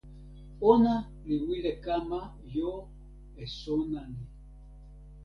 [0.71, 0.95] ona
[1.25, 2.19] li wile kama
[2.53, 2.71] jo
[3.43, 4.23] e sona ni.